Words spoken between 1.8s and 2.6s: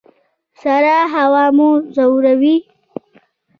ځوروي؟